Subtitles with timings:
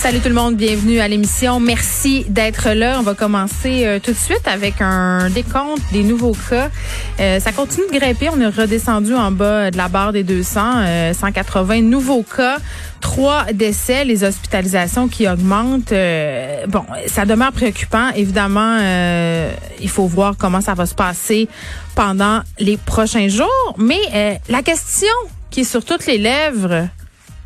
[0.00, 1.58] Salut tout le monde, bienvenue à l'émission.
[1.58, 2.98] Merci d'être là.
[3.00, 6.70] On va commencer euh, tout de suite avec un décompte des nouveaux cas.
[7.18, 8.28] Euh, ça continue de grimper.
[8.28, 12.58] On est redescendu en bas de la barre des 200, euh, 180 nouveaux cas,
[13.00, 15.90] trois décès, les hospitalisations qui augmentent.
[15.90, 18.10] Euh, bon, ça demeure préoccupant.
[18.14, 21.48] Évidemment, euh, il faut voir comment ça va se passer
[21.96, 23.74] pendant les prochains jours.
[23.76, 25.08] Mais euh, la question
[25.50, 26.86] qui est sur toutes les lèvres,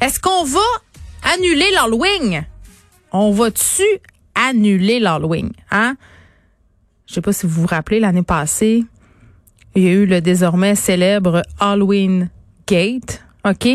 [0.02, 0.60] est-ce qu'on va
[1.34, 2.44] annuler l'Halloween?
[3.12, 3.82] On va-tu
[4.34, 5.52] annuler l'Halloween?
[5.70, 5.96] Hein?
[7.06, 8.84] Je sais pas si vous vous rappelez, l'année passée,
[9.74, 12.30] il y a eu le désormais célèbre Halloween
[12.66, 13.22] Gate.
[13.44, 13.68] OK?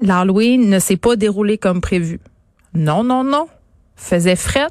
[0.00, 2.20] L'Halloween ne s'est pas déroulé comme prévu.
[2.74, 3.48] Non, non, non.
[3.96, 4.68] Faisait fret,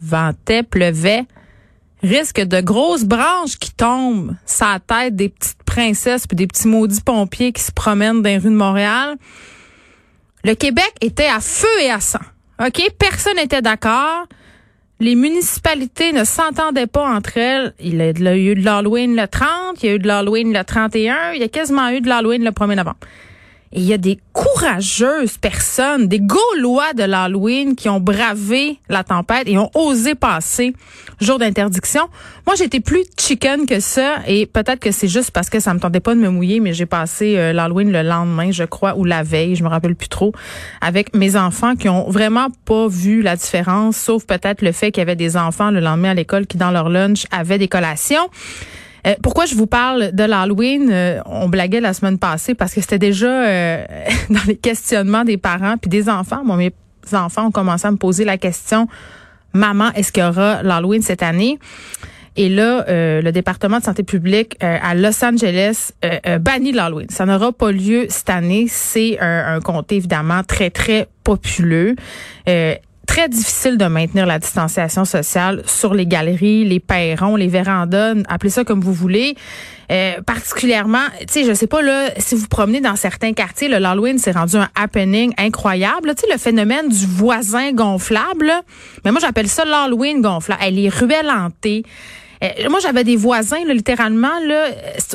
[0.00, 1.24] ventait, pleuvait.
[2.02, 7.00] Risque de grosses branches qui tombent la tête des petites princesses puis des petits maudits
[7.00, 9.16] pompiers qui se promènent dans les rues de Montréal.
[10.44, 12.18] Le Québec était à feu et à sang.
[12.64, 12.82] OK?
[12.98, 14.26] Personne n'était d'accord.
[14.98, 17.74] Les municipalités ne s'entendaient pas entre elles.
[17.80, 20.62] Il y a eu de l'Halloween le 30, il y a eu de l'Halloween le
[20.62, 22.98] 31, il y a quasiment eu de l'Halloween le 1er novembre.
[23.72, 29.02] Et il y a des courageuses personnes, des Gaulois de l'Halloween qui ont bravé la
[29.02, 30.74] tempête et ont osé passer
[31.20, 32.08] jour d'interdiction.
[32.46, 35.80] Moi, j'étais plus chicken que ça et peut-être que c'est juste parce que ça me
[35.80, 39.04] tentait pas de me mouiller, mais j'ai passé euh, l'Halloween le lendemain, je crois, ou
[39.04, 40.32] la veille, je me rappelle plus trop,
[40.80, 45.00] avec mes enfants qui ont vraiment pas vu la différence, sauf peut-être le fait qu'il
[45.00, 48.28] y avait des enfants le lendemain à l'école qui, dans leur lunch, avaient des collations.
[49.06, 50.88] Euh, pourquoi je vous parle de l'Halloween?
[50.90, 53.84] Euh, on blaguait la semaine passée parce que c'était déjà euh,
[54.30, 56.42] dans les questionnements des parents puis des enfants.
[56.44, 56.72] Moi, mes
[57.12, 58.86] enfants ont commencé à me poser la question,
[59.52, 61.58] maman, est-ce qu'il y aura l'Halloween cette année?
[62.34, 65.90] Et là, le département de santé publique à Los Angeles
[66.40, 67.08] bannit l'Halloween.
[67.10, 68.68] Ça n'aura pas lieu cette année.
[68.70, 71.94] C'est un, un comté évidemment très très populeux.
[73.12, 78.48] Très difficile de maintenir la distanciation sociale sur les galeries, les perrons, les vérandas, appelez
[78.48, 79.34] ça comme vous voulez.
[79.90, 83.76] Euh, particulièrement, tu sais, je sais pas là, si vous promenez dans certains quartiers, le
[83.76, 86.14] l'Halloween s'est rendu un happening incroyable.
[86.14, 88.50] Tu sais, le phénomène du voisin gonflable.
[89.04, 90.62] Mais moi, j'appelle ça l'Halloween gonflable.
[90.64, 91.82] Elle est ruelle hantée.
[92.42, 94.68] Euh, moi, j'avais des voisins, là, littéralement, là,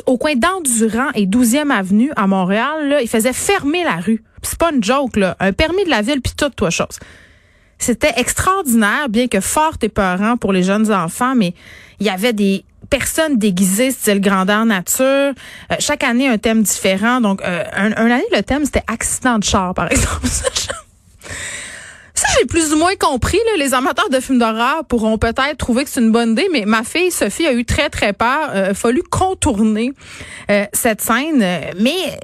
[0.06, 4.22] au coin d'Endurant et 12e Avenue à Montréal, là, ils faisaient fermer la rue.
[4.42, 5.36] C'est pas une joke, là.
[5.40, 7.00] Un permis de la ville, puis toute toi chose.
[7.78, 11.54] C'était extraordinaire, bien que fort épeurant pour les jeunes enfants, mais
[12.00, 15.04] il y avait des personnes déguisées, style grandeur nature.
[15.04, 15.32] Euh,
[15.78, 17.20] chaque année, un thème différent.
[17.20, 20.26] Donc, euh, un, année, le thème, c'était accident de char, par exemple.
[22.18, 23.38] Ça, j'ai plus ou moins compris.
[23.46, 26.64] Là, les amateurs de films d'horreur pourront peut-être trouver que c'est une bonne idée, mais
[26.66, 28.50] ma fille Sophie a eu très, très peur.
[28.50, 29.92] Euh, Il a fallu contourner
[30.50, 31.38] euh, cette scène.
[31.78, 32.18] Mais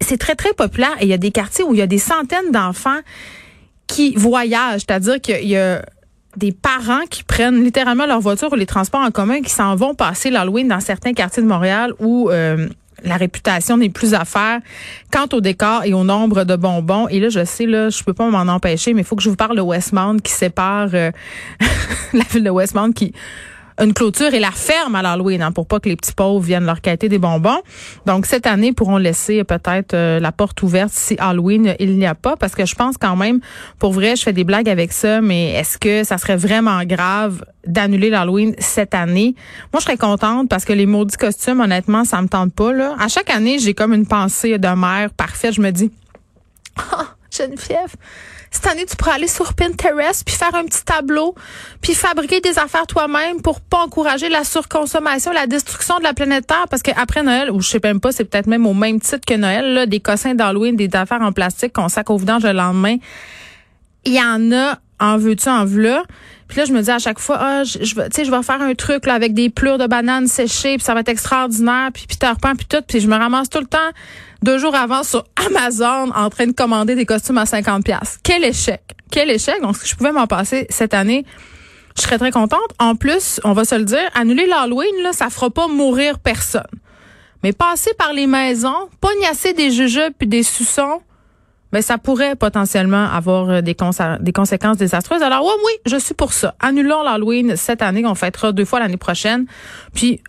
[0.00, 0.94] c'est très, très populaire.
[1.00, 3.00] Et il y a des quartiers où il y a des centaines d'enfants
[3.86, 4.82] qui voyagent.
[4.86, 5.84] C'est-à-dire qu'il y a
[6.36, 9.94] des parents qui prennent littéralement leur voiture ou les transports en commun qui s'en vont
[9.94, 12.68] passer l'Halloween dans certains quartiers de Montréal où euh,
[13.04, 14.60] la réputation n'est plus à faire
[15.10, 17.08] quant au décor et au nombre de bonbons.
[17.08, 19.30] Et là, je sais, là, je peux pas m'en empêcher, mais il faut que je
[19.30, 21.10] vous parle de Westmount qui sépare euh,
[22.12, 23.14] la ville de Westmount qui
[23.82, 26.64] une clôture et la ferme à l'Halloween hein, pour pas que les petits pauvres viennent
[26.64, 27.60] leur quêter des bonbons.
[28.06, 32.14] Donc cette année, pourront laisser peut-être euh, la porte ouverte si Halloween il n'y a
[32.14, 33.40] pas parce que je pense quand même
[33.78, 37.44] pour vrai, je fais des blagues avec ça, mais est-ce que ça serait vraiment grave
[37.66, 39.34] d'annuler l'Halloween cette année?
[39.72, 42.94] Moi, je serais contente parce que les maudits costumes honnêtement, ça me tente pas là.
[42.98, 45.90] À chaque année, j'ai comme une pensée de mère parfaite, je me dis
[46.92, 47.15] ah,
[48.50, 51.34] Cette année, tu pourrais aller sur Pinterest puis faire un petit tableau
[51.80, 56.46] puis fabriquer des affaires toi-même pour pas encourager la surconsommation, la destruction de la planète
[56.46, 56.66] Terre.
[56.70, 59.34] Parce qu'après Noël, ou je sais même pas, c'est peut-être même au même titre que
[59.34, 62.96] Noël, là, des cossins d'Halloween, des affaires en plastique qu'on sac au vidange le lendemain.
[64.04, 66.04] Il y en a en veux-tu, en v'là.
[66.48, 68.62] Puis là, je me dis à chaque fois, ah, je, je vais, je vais faire
[68.62, 72.06] un truc là avec des plures de bananes séchées, puis ça va être extraordinaire, puis
[72.08, 73.78] Peter Pan, puis tout, puis je me ramasse tout le temps
[74.42, 78.18] deux jours avant sur Amazon en train de commander des costumes à 50 pièces.
[78.22, 79.60] Quel échec, quel échec.
[79.60, 81.24] Donc, si je pouvais m'en passer cette année,
[81.96, 82.68] je serais très contente.
[82.78, 86.62] En plus, on va se le dire, annuler l'Halloween, là, ça fera pas mourir personne.
[87.42, 91.00] Mais passer par les maisons, pognasser des jujubes puis des suçons,
[91.72, 93.76] mais ça pourrait potentiellement avoir euh, des,
[94.20, 95.22] des conséquences désastreuses.
[95.22, 96.54] Alors ouais, oui, je suis pour ça.
[96.60, 99.46] Annulons l'Halloween cette année, on fêtera deux fois l'année prochaine.
[99.94, 100.20] Puis,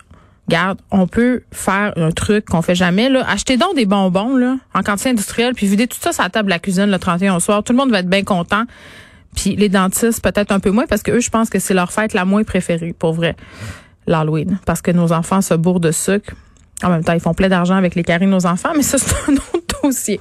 [0.47, 3.09] garde, on peut faire un truc qu'on fait jamais.
[3.09, 3.25] Là.
[3.27, 6.47] Achetez donc des bonbons là, en quantité industrielle, puis videz tout ça sur la table
[6.47, 7.63] de la cuisine le 31 au soir.
[7.63, 8.63] Tout le monde va être bien content.
[9.35, 11.91] Puis les dentistes, peut-être un peu moins, parce que eux, je pense que c'est leur
[11.91, 13.35] fête la moins préférée, pour vrai,
[14.07, 14.59] l'Halloween.
[14.65, 16.33] Parce que nos enfants se bourrent de sucre.
[16.83, 18.97] En même temps, ils font plein d'argent avec les caries de nos enfants, mais ça,
[18.97, 20.19] c'est un autre dossier.